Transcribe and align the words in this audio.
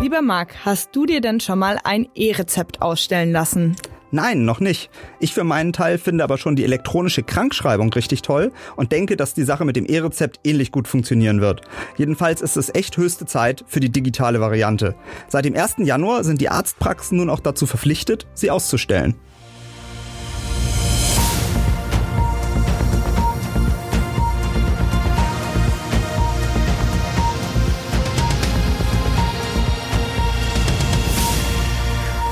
Lieber 0.00 0.22
Marc, 0.22 0.64
hast 0.64 0.94
du 0.94 1.06
dir 1.06 1.20
denn 1.20 1.40
schon 1.40 1.58
mal 1.58 1.80
ein 1.82 2.06
E-Rezept 2.14 2.82
ausstellen 2.82 3.32
lassen? 3.32 3.74
Nein, 4.12 4.44
noch 4.44 4.60
nicht. 4.60 4.90
Ich 5.18 5.34
für 5.34 5.42
meinen 5.42 5.72
Teil 5.72 5.98
finde 5.98 6.22
aber 6.22 6.38
schon 6.38 6.54
die 6.54 6.62
elektronische 6.62 7.24
Krankschreibung 7.24 7.92
richtig 7.92 8.22
toll 8.22 8.52
und 8.76 8.92
denke, 8.92 9.16
dass 9.16 9.34
die 9.34 9.42
Sache 9.42 9.64
mit 9.64 9.74
dem 9.74 9.86
E-Rezept 9.86 10.38
ähnlich 10.44 10.70
gut 10.70 10.86
funktionieren 10.86 11.40
wird. 11.40 11.62
Jedenfalls 11.96 12.42
ist 12.42 12.56
es 12.56 12.72
echt 12.72 12.96
höchste 12.96 13.26
Zeit 13.26 13.64
für 13.66 13.80
die 13.80 13.90
digitale 13.90 14.40
Variante. 14.40 14.94
Seit 15.26 15.44
dem 15.44 15.56
1. 15.56 15.78
Januar 15.78 16.22
sind 16.22 16.40
die 16.40 16.48
Arztpraxen 16.48 17.18
nun 17.18 17.28
auch 17.28 17.40
dazu 17.40 17.66
verpflichtet, 17.66 18.28
sie 18.34 18.52
auszustellen. 18.52 19.16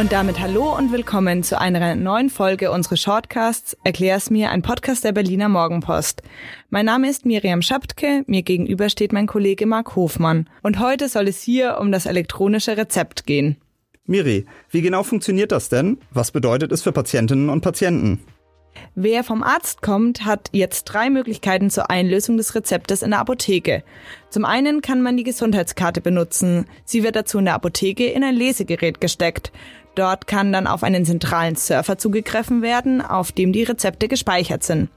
Und 0.00 0.12
damit 0.12 0.40
hallo 0.40 0.74
und 0.74 0.92
willkommen 0.92 1.42
zu 1.42 1.60
einer 1.60 1.94
neuen 1.94 2.30
Folge 2.30 2.70
unseres 2.70 3.02
Shortcasts 3.02 3.76
Erklär's 3.84 4.30
mir, 4.30 4.50
ein 4.50 4.62
Podcast 4.62 5.04
der 5.04 5.12
Berliner 5.12 5.50
Morgenpost. 5.50 6.22
Mein 6.70 6.86
Name 6.86 7.10
ist 7.10 7.26
Miriam 7.26 7.60
Schaptke, 7.60 8.24
mir 8.26 8.40
gegenüber 8.42 8.88
steht 8.88 9.12
mein 9.12 9.26
Kollege 9.26 9.66
Marc 9.66 9.94
Hofmann. 9.96 10.48
Und 10.62 10.78
heute 10.78 11.10
soll 11.10 11.28
es 11.28 11.42
hier 11.42 11.76
um 11.78 11.92
das 11.92 12.06
elektronische 12.06 12.78
Rezept 12.78 13.26
gehen. 13.26 13.58
Miri, 14.06 14.46
wie 14.70 14.80
genau 14.80 15.02
funktioniert 15.02 15.52
das 15.52 15.68
denn? 15.68 15.98
Was 16.12 16.30
bedeutet 16.30 16.72
es 16.72 16.80
für 16.80 16.92
Patientinnen 16.92 17.50
und 17.50 17.60
Patienten? 17.60 18.20
Wer 18.94 19.24
vom 19.24 19.42
Arzt 19.42 19.82
kommt, 19.82 20.24
hat 20.24 20.48
jetzt 20.52 20.84
drei 20.84 21.10
Möglichkeiten 21.10 21.70
zur 21.70 21.90
Einlösung 21.90 22.36
des 22.36 22.54
Rezeptes 22.54 23.02
in 23.02 23.10
der 23.10 23.20
Apotheke. 23.20 23.82
Zum 24.30 24.44
einen 24.44 24.80
kann 24.80 25.02
man 25.02 25.16
die 25.16 25.24
Gesundheitskarte 25.24 26.00
benutzen. 26.00 26.66
Sie 26.84 27.02
wird 27.02 27.16
dazu 27.16 27.38
in 27.38 27.44
der 27.44 27.54
Apotheke 27.54 28.06
in 28.06 28.24
ein 28.24 28.34
Lesegerät 28.34 29.00
gesteckt. 29.00 29.52
Dort 29.94 30.26
kann 30.26 30.52
dann 30.52 30.66
auf 30.66 30.82
einen 30.82 31.04
zentralen 31.04 31.56
Surfer 31.56 31.98
zugegriffen 31.98 32.62
werden, 32.62 33.00
auf 33.00 33.32
dem 33.32 33.52
die 33.52 33.64
Rezepte 33.64 34.08
gespeichert 34.08 34.62
sind. 34.62 34.88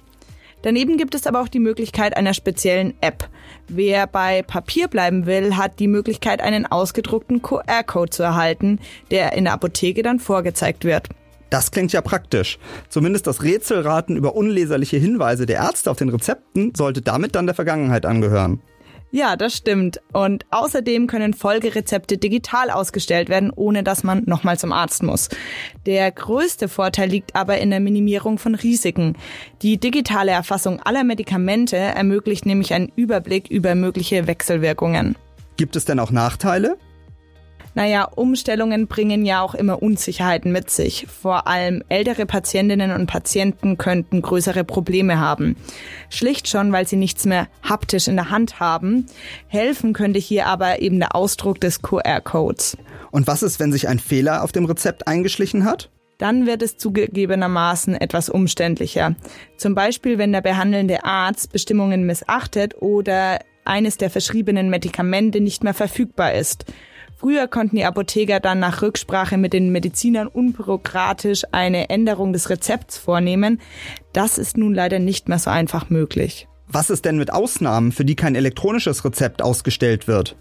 Daneben 0.63 0.97
gibt 0.97 1.13
es 1.13 1.27
aber 1.27 1.41
auch 1.41 1.49
die 1.49 1.59
Möglichkeit 1.59 2.15
einer 2.15 2.33
speziellen 2.33 2.93
App. 3.01 3.27
Wer 3.67 4.07
bei 4.07 4.43
Papier 4.43 4.87
bleiben 4.87 5.25
will, 5.25 5.57
hat 5.57 5.79
die 5.79 5.89
Möglichkeit, 5.89 6.41
einen 6.41 6.65
ausgedruckten 6.65 7.41
QR-Code 7.41 8.09
zu 8.09 8.23
erhalten, 8.23 8.79
der 9.11 9.33
in 9.33 9.43
der 9.43 9.53
Apotheke 9.53 10.03
dann 10.03 10.19
vorgezeigt 10.19 10.85
wird. 10.85 11.09
Das 11.53 11.69
klingt 11.69 11.93
ja 11.93 12.01
praktisch. 12.01 12.57
Zumindest 12.89 13.27
das 13.27 13.43
Rätselraten 13.43 14.17
über 14.17 14.35
unleserliche 14.35 14.97
Hinweise 14.97 15.45
der 15.45 15.57
Ärzte 15.57 15.91
auf 15.91 15.97
den 15.97 16.09
Rezepten 16.09 16.73
sollte 16.73 17.03
damit 17.03 17.35
dann 17.35 17.45
der 17.45 17.53
Vergangenheit 17.53 18.07
angehören. 18.07 18.59
Ja, 19.11 19.35
das 19.35 19.55
stimmt. 19.55 20.01
Und 20.13 20.47
außerdem 20.49 21.05
können 21.05 21.35
Folgerezepte 21.35 22.17
digital 22.17 22.71
ausgestellt 22.71 23.29
werden, 23.29 23.51
ohne 23.55 23.83
dass 23.83 24.03
man 24.03 24.23
nochmal 24.25 24.57
zum 24.57 24.71
Arzt 24.71 25.03
muss. 25.03 25.29
Der 25.85 26.11
größte 26.11 26.69
Vorteil 26.69 27.09
liegt 27.09 27.35
aber 27.35 27.59
in 27.59 27.69
der 27.69 27.81
Minimierung 27.81 28.39
von 28.39 28.55
Risiken. 28.55 29.15
Die 29.61 29.79
digitale 29.79 30.31
Erfassung 30.31 30.79
aller 30.79 31.03
Medikamente 31.03 31.77
ermöglicht 31.77 32.47
nämlich 32.47 32.73
einen 32.73 32.91
Überblick 32.95 33.47
über 33.51 33.75
mögliche 33.75 34.25
Wechselwirkungen. 34.25 35.15
Gibt 35.57 35.75
es 35.75 35.85
denn 35.85 35.99
auch 35.99 36.09
Nachteile? 36.09 36.79
Naja, 37.75 38.03
Umstellungen 38.03 38.87
bringen 38.87 39.25
ja 39.25 39.41
auch 39.41 39.55
immer 39.55 39.81
Unsicherheiten 39.81 40.51
mit 40.51 40.69
sich. 40.69 41.07
Vor 41.07 41.47
allem 41.47 41.83
ältere 41.89 42.25
Patientinnen 42.25 42.91
und 42.91 43.07
Patienten 43.07 43.77
könnten 43.77 44.21
größere 44.21 44.63
Probleme 44.63 45.19
haben. 45.19 45.55
Schlicht 46.09 46.47
schon, 46.47 46.71
weil 46.71 46.87
sie 46.87 46.97
nichts 46.97 47.25
mehr 47.25 47.47
haptisch 47.63 48.07
in 48.07 48.15
der 48.15 48.29
Hand 48.29 48.59
haben. 48.59 49.07
Helfen 49.47 49.93
könnte 49.93 50.19
hier 50.19 50.45
aber 50.45 50.81
eben 50.81 50.99
der 50.99 51.15
Ausdruck 51.15 51.59
des 51.59 51.81
QR-Codes. 51.81 52.77
Und 53.11 53.27
was 53.27 53.43
ist, 53.43 53.59
wenn 53.59 53.71
sich 53.71 53.87
ein 53.87 53.99
Fehler 53.99 54.43
auf 54.43 54.51
dem 54.51 54.65
Rezept 54.65 55.07
eingeschlichen 55.07 55.65
hat? 55.65 55.89
dann 56.19 56.45
wird 56.45 56.61
es 56.61 56.77
zugegebenermaßen 56.77 57.95
etwas 57.95 58.29
umständlicher. 58.29 59.15
Zum 59.57 59.75
Beispiel, 59.75 60.17
wenn 60.17 60.31
der 60.31 60.39
behandelnde 60.39 61.03
Arzt 61.03 61.51
Bestimmungen 61.51 62.05
missachtet 62.05 62.75
oder 62.81 63.39
eines 63.65 63.97
der 63.97 64.09
verschriebenen 64.09 64.69
Medikamente 64.69 65.41
nicht 65.41 65.63
mehr 65.65 65.73
verfügbar 65.73 66.33
ist. 66.33 66.65
Früher 67.23 67.47
konnten 67.47 67.77
die 67.77 67.85
Apotheker 67.85 68.41
dann 68.41 68.59
nach 68.59 68.81
Rücksprache 68.81 69.37
mit 69.37 69.53
den 69.53 69.71
Medizinern 69.71 70.27
unbürokratisch 70.27 71.43
eine 71.53 71.89
Änderung 71.89 72.33
des 72.33 72.49
Rezepts 72.49 72.97
vornehmen. 72.97 73.61
Das 74.11 74.37
ist 74.37 74.57
nun 74.57 74.75
leider 74.75 74.99
nicht 74.99 75.29
mehr 75.29 75.39
so 75.39 75.49
einfach 75.49 75.89
möglich. 75.89 76.49
Was 76.67 76.89
ist 76.89 77.05
denn 77.05 77.17
mit 77.17 77.31
Ausnahmen, 77.31 77.93
für 77.93 78.03
die 78.03 78.17
kein 78.17 78.35
elektronisches 78.35 79.05
Rezept 79.05 79.41
ausgestellt 79.41 80.05
wird? 80.05 80.35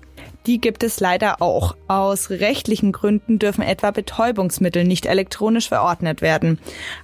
Die 0.47 0.61
gibt 0.61 0.83
es 0.83 0.99
leider 0.99 1.41
auch. 1.41 1.77
Aus 1.87 2.31
rechtlichen 2.31 2.91
Gründen 2.91 3.39
dürfen 3.39 3.63
etwa 3.63 3.93
Betäubungsmittel 3.93 4.85
nicht 4.85 5.07
elektronisch 5.07 5.69
verordnet 5.69 6.21
werden. 6.21 6.59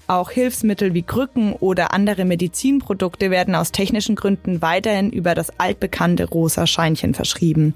Auch 0.09 0.31
Hilfsmittel 0.31 0.93
wie 0.93 1.03
Krücken 1.03 1.53
oder 1.53 1.93
andere 1.93 2.25
Medizinprodukte 2.25 3.31
werden 3.31 3.55
aus 3.55 3.71
technischen 3.71 4.17
Gründen 4.17 4.61
weiterhin 4.61 5.11
über 5.11 5.35
das 5.35 5.59
altbekannte 5.59 6.29
rosa 6.29 6.67
Scheinchen 6.67 7.15
verschrieben. 7.15 7.75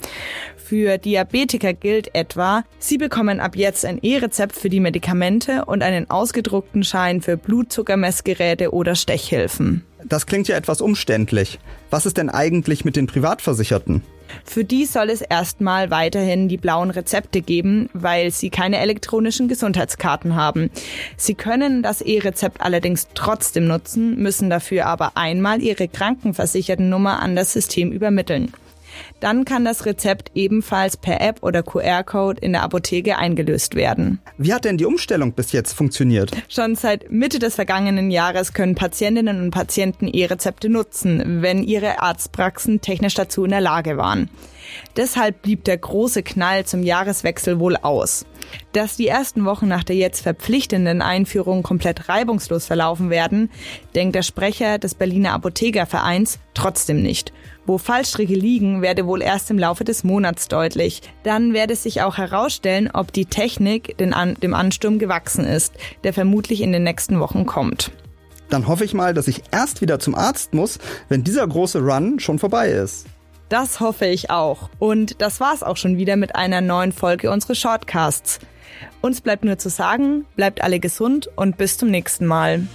Für 0.56 0.98
Diabetiker 0.98 1.74
gilt 1.74 2.14
etwa, 2.14 2.64
sie 2.78 2.98
bekommen 2.98 3.40
ab 3.40 3.56
jetzt 3.56 3.84
ein 3.84 3.98
E-Rezept 4.02 4.56
für 4.56 4.70
die 4.70 4.80
Medikamente 4.80 5.64
und 5.66 5.82
einen 5.82 6.10
ausgedruckten 6.10 6.82
Schein 6.82 7.20
für 7.20 7.36
Blutzuckermessgeräte 7.36 8.72
oder 8.72 8.94
Stechhilfen. 8.94 9.84
Das 10.04 10.26
klingt 10.26 10.48
ja 10.48 10.56
etwas 10.56 10.80
umständlich. 10.80 11.60
Was 11.90 12.06
ist 12.06 12.16
denn 12.16 12.30
eigentlich 12.30 12.84
mit 12.84 12.96
den 12.96 13.06
Privatversicherten? 13.06 14.02
Für 14.44 14.64
die 14.64 14.86
soll 14.86 15.10
es 15.10 15.22
erstmal 15.22 15.90
weiterhin 15.90 16.48
die 16.48 16.56
blauen 16.56 16.90
Rezepte 16.90 17.40
geben, 17.40 17.88
weil 17.92 18.30
sie 18.30 18.50
keine 18.50 18.78
elektronischen 18.78 19.48
Gesundheitskarten 19.48 20.36
haben. 20.36 20.70
Sie 21.16 21.34
können 21.34 21.82
das 21.82 22.00
E-Rezept 22.00 22.60
allerdings 22.60 23.08
trotzdem 23.14 23.66
nutzen, 23.66 24.16
müssen 24.16 24.50
dafür 24.50 24.86
aber 24.86 25.12
einmal 25.16 25.62
ihre 25.62 25.88
Krankenversichertennummer 25.88 27.20
an 27.20 27.36
das 27.36 27.52
System 27.52 27.92
übermitteln. 27.92 28.52
Dann 29.20 29.44
kann 29.44 29.64
das 29.64 29.86
Rezept 29.86 30.30
ebenfalls 30.34 30.96
per 30.96 31.20
App 31.20 31.42
oder 31.42 31.62
QR-Code 31.62 32.40
in 32.40 32.52
der 32.52 32.62
Apotheke 32.62 33.16
eingelöst 33.18 33.74
werden. 33.74 34.20
Wie 34.38 34.52
hat 34.52 34.64
denn 34.64 34.78
die 34.78 34.84
Umstellung 34.84 35.32
bis 35.32 35.52
jetzt 35.52 35.72
funktioniert? 35.72 36.32
Schon 36.48 36.74
seit 36.74 37.10
Mitte 37.10 37.38
des 37.38 37.54
vergangenen 37.54 38.10
Jahres 38.10 38.52
können 38.52 38.74
Patientinnen 38.74 39.40
und 39.40 39.50
Patienten 39.50 40.08
E-Rezepte 40.08 40.68
nutzen, 40.68 41.42
wenn 41.42 41.62
ihre 41.62 42.00
Arztpraxen 42.00 42.80
technisch 42.80 43.14
dazu 43.14 43.44
in 43.44 43.50
der 43.50 43.60
Lage 43.60 43.96
waren. 43.96 44.28
Deshalb 44.96 45.42
blieb 45.42 45.64
der 45.64 45.78
große 45.78 46.22
Knall 46.22 46.64
zum 46.66 46.82
Jahreswechsel 46.82 47.58
wohl 47.58 47.76
aus. 47.76 48.26
Dass 48.72 48.96
die 48.96 49.08
ersten 49.08 49.44
Wochen 49.44 49.68
nach 49.68 49.84
der 49.84 49.96
jetzt 49.96 50.22
verpflichtenden 50.22 51.02
Einführung 51.02 51.62
komplett 51.62 52.08
reibungslos 52.08 52.66
verlaufen 52.66 53.10
werden, 53.10 53.50
denkt 53.94 54.14
der 54.14 54.22
Sprecher 54.22 54.78
des 54.78 54.94
Berliner 54.94 55.32
Apothekervereins 55.32 56.38
trotzdem 56.54 57.02
nicht. 57.02 57.32
Wo 57.64 57.78
Fallstricke 57.78 58.34
liegen, 58.34 58.82
werde 58.82 59.06
wohl 59.06 59.22
erst 59.22 59.50
im 59.50 59.58
Laufe 59.58 59.84
des 59.84 60.02
Monats 60.02 60.48
deutlich. 60.48 61.00
Dann 61.22 61.52
werde 61.52 61.76
sich 61.76 62.02
auch 62.02 62.18
herausstellen, 62.18 62.90
ob 62.92 63.12
die 63.12 63.26
Technik 63.26 63.96
dem 63.98 64.54
Ansturm 64.54 64.98
gewachsen 64.98 65.44
ist, 65.44 65.74
der 66.02 66.12
vermutlich 66.12 66.60
in 66.60 66.72
den 66.72 66.82
nächsten 66.82 67.20
Wochen 67.20 67.46
kommt. 67.46 67.92
Dann 68.50 68.66
hoffe 68.66 68.84
ich 68.84 68.92
mal, 68.92 69.14
dass 69.14 69.28
ich 69.28 69.42
erst 69.50 69.80
wieder 69.80 69.98
zum 69.98 70.14
Arzt 70.14 70.52
muss, 70.52 70.78
wenn 71.08 71.24
dieser 71.24 71.46
große 71.46 71.80
Run 71.80 72.18
schon 72.20 72.38
vorbei 72.38 72.70
ist. 72.70 73.06
Das 73.52 73.80
hoffe 73.80 74.06
ich 74.06 74.30
auch. 74.30 74.70
Und 74.78 75.20
das 75.20 75.38
war's 75.38 75.62
auch 75.62 75.76
schon 75.76 75.98
wieder 75.98 76.16
mit 76.16 76.36
einer 76.36 76.62
neuen 76.62 76.90
Folge 76.90 77.30
unseres 77.30 77.58
Shortcasts. 77.58 78.38
Uns 79.02 79.20
bleibt 79.20 79.44
nur 79.44 79.58
zu 79.58 79.68
sagen, 79.68 80.24
bleibt 80.36 80.62
alle 80.62 80.80
gesund 80.80 81.28
und 81.36 81.58
bis 81.58 81.76
zum 81.76 81.90
nächsten 81.90 82.24
Mal. 82.24 82.66